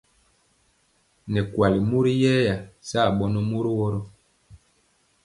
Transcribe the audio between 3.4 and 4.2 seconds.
mori woro.